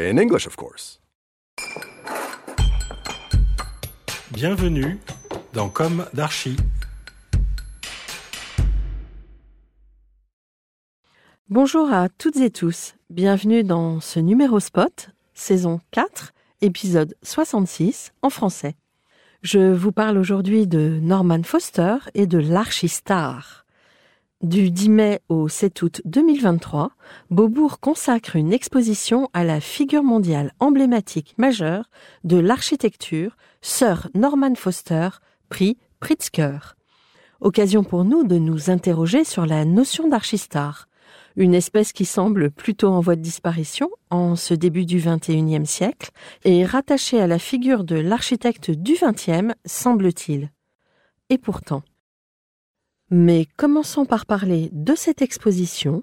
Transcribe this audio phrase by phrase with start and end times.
[0.00, 1.00] In English, of course.
[4.30, 5.00] Bienvenue
[5.52, 6.56] dans Comme d'Archi.
[11.48, 12.94] Bonjour à toutes et tous.
[13.10, 18.76] Bienvenue dans ce numéro spot, saison 4, épisode 66 en français.
[19.42, 23.66] Je vous parle aujourd'hui de Norman Foster et de l'Archistar.
[24.42, 26.92] Du 10 mai au 7 août 2023,
[27.28, 31.90] Beaubourg consacre une exposition à la figure mondiale emblématique majeure
[32.22, 35.08] de l'architecture, Sir Norman Foster,
[35.48, 36.76] prix Pritzker.
[37.40, 40.88] Occasion pour nous de nous interroger sur la notion d'archistar,
[41.34, 46.12] une espèce qui semble plutôt en voie de disparition en ce début du XXIe siècle
[46.44, 50.52] et rattachée à la figure de l'architecte du XXe, semble-t-il.
[51.28, 51.82] Et pourtant.
[53.10, 56.02] Mais commençons par parler de cette exposition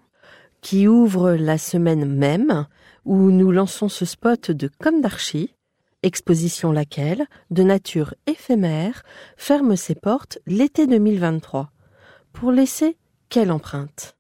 [0.61, 2.66] qui ouvre la semaine même
[3.06, 5.53] où nous lançons ce spot de Comme d'Archi,
[6.02, 9.03] exposition laquelle, de nature éphémère,
[9.38, 11.71] ferme ses portes l'été 2023.
[12.33, 12.98] Pour laisser
[13.30, 14.15] quelle empreinte?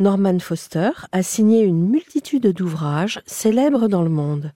[0.00, 4.52] Norman Foster a signé une multitude d'ouvrages célèbres dans le monde.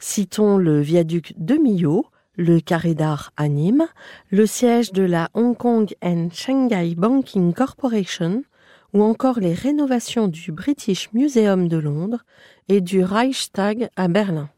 [0.00, 3.86] Citons le viaduc de Millau, le carré d'art à Nîmes,
[4.30, 8.44] le siège de la Hong Kong and Shanghai Banking Corporation,
[8.92, 12.24] ou encore les rénovations du British Museum de Londres
[12.68, 14.48] et du Reichstag à Berlin.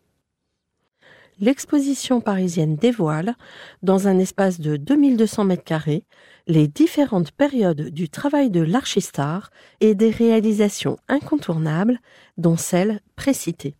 [1.38, 3.34] L'exposition parisienne dévoile,
[3.82, 6.04] dans un espace de 2200 mètres carrés,
[6.47, 9.50] les différentes périodes du travail de l'archistar
[9.81, 11.98] et des réalisations incontournables,
[12.38, 13.75] dont celles précitées.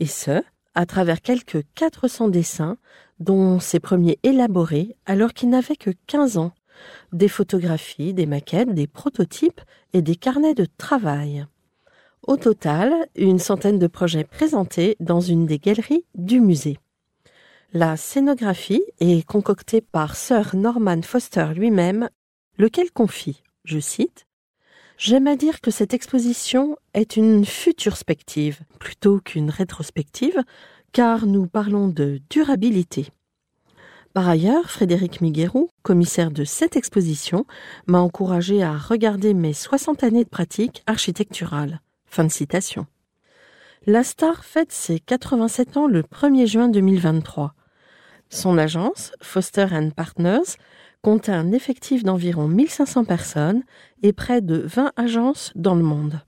[0.00, 0.42] Et ce,
[0.74, 2.76] à travers quelques 400 dessins,
[3.20, 6.52] dont ses premiers élaborés alors qu'il n'avait que 15 ans,
[7.12, 9.60] des photographies, des maquettes, des prototypes
[9.92, 11.46] et des carnets de travail.
[12.26, 16.78] Au total, une centaine de projets présentés dans une des galeries du musée.
[17.72, 22.08] La scénographie est concoctée par Sir Norman Foster lui-même,
[22.58, 24.26] lequel confie, je cite,
[24.98, 30.42] J'aime à dire que cette exposition est une futurspective plutôt qu'une rétrospective,
[30.96, 33.08] car nous parlons de durabilité.
[34.14, 37.44] Par ailleurs, Frédéric Miguerou, commissaire de cette exposition,
[37.86, 41.82] m'a encouragé à regarder mes 60 années de pratique architecturale.
[42.06, 42.86] Fin de citation.
[43.84, 47.52] La star fête ses 87 ans le 1er juin 2023.
[48.30, 50.56] Son agence, Foster Partners,
[51.02, 53.64] compte un effectif d'environ 1500 personnes
[54.02, 56.22] et près de 20 agences dans le monde.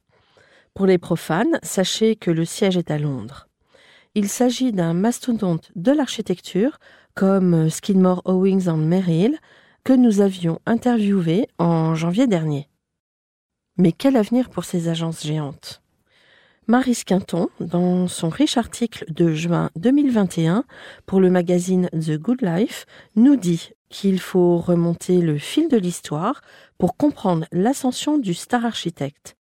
[0.75, 3.48] Pour les profanes, sachez que le siège est à Londres.
[4.15, 6.79] Il s'agit d'un mastodonte de l'architecture
[7.15, 9.39] comme Skidmore Owings and Merrill
[9.85, 12.69] que nous avions interviewé en janvier dernier.
[13.77, 15.83] Mais quel avenir pour ces agences géantes?
[16.67, 20.65] Marie Quinton, dans son riche article de juin 2021
[21.07, 22.85] pour le magazine The Good Life,
[23.17, 26.43] nous dit qu'il faut remonter le fil de l'histoire
[26.77, 29.38] pour comprendre l'ascension du star architecte.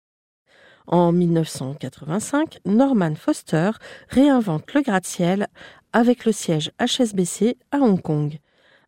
[0.88, 3.72] En 1985, Norman Foster
[4.08, 5.48] réinvente le gratte-ciel
[5.92, 8.40] avec le siège HSBC à Hong Kong,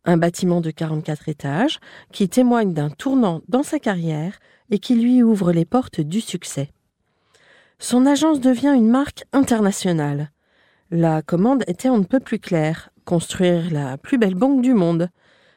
[0.05, 1.79] un bâtiment de 44 étages
[2.13, 4.39] qui témoigne d'un tournant dans sa carrière
[4.71, 6.71] et qui lui ouvre les portes du succès.
[7.79, 10.31] Son agence devient une marque internationale.
[10.91, 15.09] La commande était on ne peut plus claire, construire la plus belle banque du monde,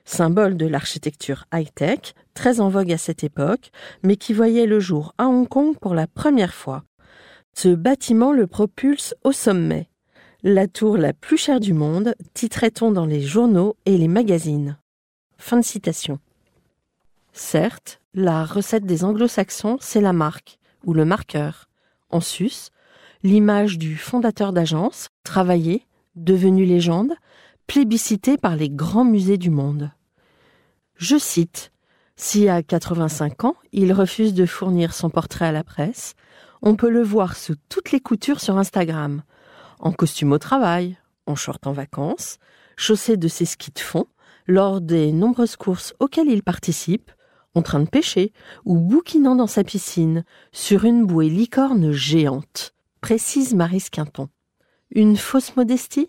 [0.04, 3.70] symbole de l'architecture high-tech, très en vogue à cette époque,
[4.02, 6.84] mais qui voyait le jour à Hong Kong pour la première fois.
[7.54, 9.88] Ce bâtiment le propulse au sommet.
[10.42, 14.78] La tour la plus chère du monde, titrait-on dans les journaux et les magazines.
[15.38, 16.18] Fin de citation.
[17.32, 20.58] Certes, la recette des anglo-saxons, c'est la marque.
[20.84, 21.68] ou le marqueur.
[22.10, 22.70] En sus,
[23.22, 25.86] l'image du fondateur d'agence, travaillé,
[26.16, 27.14] devenu légende,
[27.66, 29.92] plébiscité par les grands musées du monde.
[30.96, 31.71] Je cite
[32.24, 36.14] Si à 85 ans, il refuse de fournir son portrait à la presse,
[36.62, 39.24] on peut le voir sous toutes les coutures sur Instagram,
[39.80, 40.96] en costume au travail,
[41.26, 42.38] en short en vacances,
[42.76, 44.06] chaussé de ses skis de fond,
[44.46, 47.10] lors des nombreuses courses auxquelles il participe,
[47.56, 48.32] en train de pêcher
[48.64, 54.28] ou bouquinant dans sa piscine, sur une bouée licorne géante, précise Maris Quinton.
[54.92, 56.08] Une fausse modestie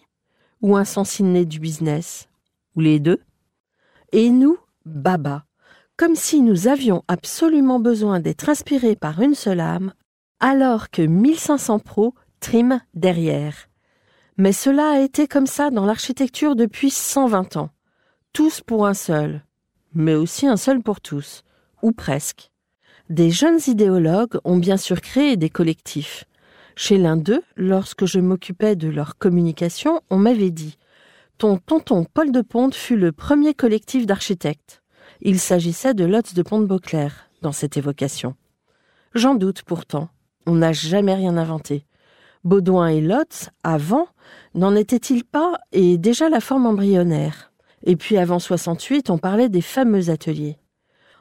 [0.62, 2.30] Ou un sens inné du business
[2.76, 3.20] Ou les deux?
[4.12, 5.46] Et nous, baba,
[5.98, 9.94] comme si nous avions absolument besoin d'être inspirés par une seule âme,
[10.40, 13.70] alors que 1500 pros triment derrière.
[14.38, 17.70] Mais cela a été comme ça dans l'architecture depuis 120 ans.
[18.34, 19.44] Tous pour un seul,
[19.94, 21.44] mais aussi un seul pour tous,
[21.82, 22.52] ou presque.
[23.10, 26.26] Des jeunes idéologues ont bien sûr créé des collectifs.
[26.76, 30.78] Chez l'un d'eux, lorsque je m'occupais de leur communication, on m'avait dit
[31.38, 34.83] Ton tonton Paul de Ponte fut le premier collectif d'architectes.
[35.26, 38.36] Il s'agissait de Lotz de Pont-de-Beauclerc dans cette évocation.
[39.16, 40.10] J'en doute pourtant.
[40.46, 41.86] On n'a jamais rien inventé.
[42.44, 44.08] Baudouin et Lotz, avant,
[44.54, 47.54] n'en étaient-ils pas et déjà la forme embryonnaire?
[47.86, 50.58] Et puis avant 68, on parlait des fameux ateliers.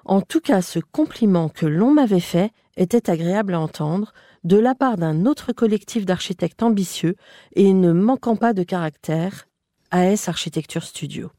[0.05, 4.75] En tout cas, ce compliment que l'on m'avait fait était agréable à entendre de la
[4.75, 7.15] part d'un autre collectif d'architectes ambitieux
[7.55, 9.47] et ne manquant pas de caractère,
[9.93, 11.31] AS Architecture Studio.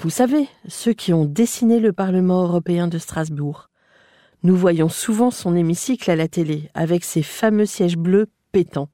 [0.00, 3.68] Vous savez, ceux qui ont dessiné le Parlement européen de Strasbourg.
[4.44, 8.90] Nous voyons souvent son hémicycle à la télé, avec ses fameux sièges bleus pétants.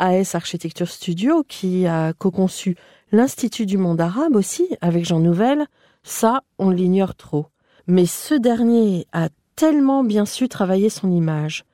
[0.00, 2.74] AS Architecture Studio, qui a co-conçu
[3.12, 5.66] l'Institut du monde arabe aussi, avec Jean Nouvel,
[6.02, 7.46] ça, on l'ignore trop.
[7.86, 11.64] Mais ce dernier a tellement bien su travailler son image.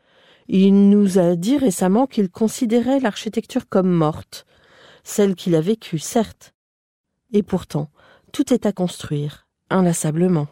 [0.49, 4.44] Il nous a dit récemment qu'il considérait l'architecture comme morte,
[5.02, 6.52] celle qu'il a vécue, certes.
[7.32, 7.88] Et pourtant,
[8.37, 10.47] tout est à construire, inlassablement.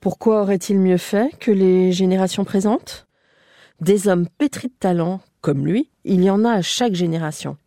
[0.00, 3.06] Pourquoi aurait-il mieux fait que les générations présentes?
[3.82, 7.58] Des hommes pétris de talent, comme lui, il y en a à chaque génération.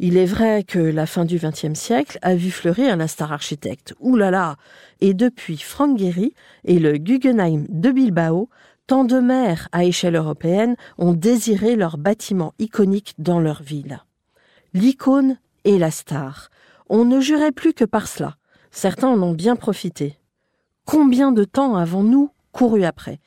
[0.00, 3.94] Il est vrai que la fin du XXe siècle a vu fleurir la star architecte.
[4.00, 4.56] Ouh là là
[5.00, 6.34] Et depuis Frank Gehry
[6.64, 8.50] et le Guggenheim de Bilbao,
[8.86, 14.04] tant de maires à échelle européenne ont désiré leur bâtiment iconique dans leur ville.
[14.74, 16.50] L'icône et la star.
[16.88, 18.36] On ne jurait plus que par cela.
[18.70, 20.18] Certains en ont bien profité.
[20.84, 23.20] Combien de temps avons-nous couru après?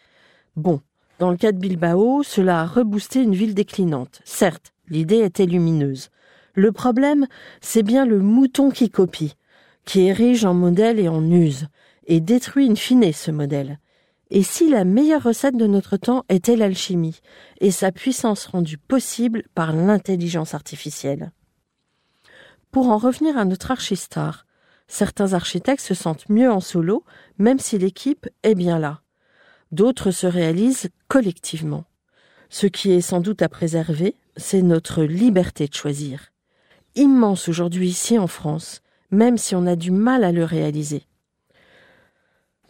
[0.56, 0.82] Bon,
[1.20, 4.22] dans le cas de Bilbao, cela a reboosté une ville déclinante.
[4.24, 6.10] Certes, l'idée était lumineuse.
[6.54, 7.28] Le problème,
[7.60, 9.36] c'est bien le mouton qui copie,
[9.84, 11.68] qui érige en modèle et en use,
[12.08, 13.80] et détruit in fine ce modèle.
[14.32, 17.20] Et si la meilleure recette de notre temps était l'alchimie,
[17.60, 21.32] et sa puissance rendue possible par l'intelligence artificielle?
[22.72, 24.46] Pour en revenir à notre archistar,
[24.88, 27.04] certains architectes se sentent mieux en solo,
[27.38, 29.02] même si l'équipe est bien là
[29.72, 31.86] d'autres se réalisent collectivement.
[32.50, 36.32] Ce qui est sans doute à préserver, c'est notre liberté de choisir.
[36.96, 38.82] Immense aujourd'hui ici en France,
[39.12, 41.04] même si on a du mal à le réaliser.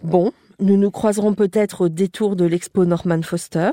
[0.03, 3.71] Bon, nous nous croiserons peut-être au détour de l'expo Norman Foster.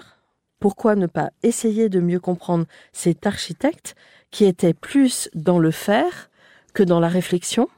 [0.61, 3.95] Pourquoi ne pas essayer de mieux comprendre cet architecte
[4.31, 6.31] qui était plus dans le faire
[6.75, 7.69] que dans la réflexion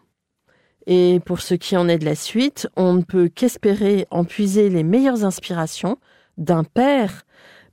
[0.90, 4.70] et pour ce qui en est de la suite, on ne peut qu'espérer en puiser
[4.70, 5.98] les meilleures inspirations
[6.38, 7.24] d'un père,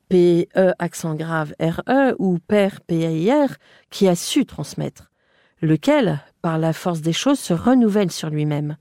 [0.09, 3.55] P-E accent grave R-E, ou père P-A-I-R,
[3.89, 5.11] qui a su transmettre,
[5.61, 8.75] lequel, par la force des choses, se renouvelle sur lui-même.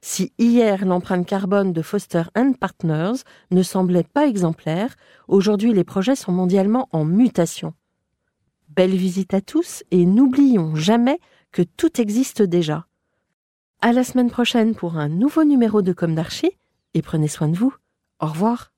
[0.00, 3.22] Si hier l'empreinte carbone de Foster and Partners
[3.52, 4.96] ne semblait pas exemplaire,
[5.28, 7.72] aujourd'hui les projets sont mondialement en mutation.
[8.68, 11.18] Belle visite à tous et n'oublions jamais
[11.52, 12.86] que tout existe déjà.
[13.80, 16.52] À la semaine prochaine pour un nouveau numéro de Comme d'Archie
[16.94, 17.74] et prenez soin de vous.
[18.20, 18.72] Au revoir.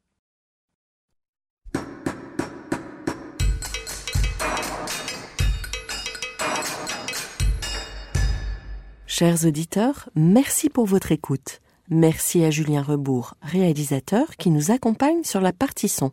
[9.07, 11.61] Chers auditeurs, merci pour votre écoute.
[11.89, 16.13] Merci à Julien Rebourg, réalisateur, qui nous accompagne sur la partie son.